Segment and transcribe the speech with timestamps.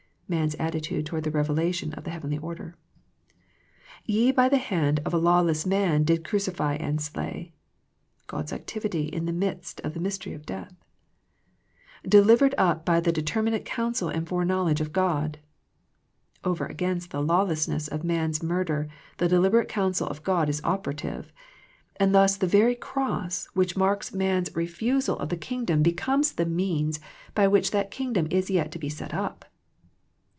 [0.33, 2.77] Man's attitude towards the revelation of the heavenly order
[4.05, 7.51] —"ye by the hand of law less men did crucify and slay,"
[8.27, 10.73] God's activity in the midst of the mystery of death
[12.07, 15.37] —"delivered up by the determinate counsel and foreknowledge of God."
[16.45, 18.87] Over against the lawlessness of man's murder
[19.17, 21.33] the deliberate counsel of God is operative,
[21.97, 25.19] and thus the very Cross which marks man's re THE PLAKE OF PEAYEE 81 fusal
[25.19, 27.01] of the Kingdom becomes the means
[27.35, 29.43] by which that Kingdom is yet to be set up.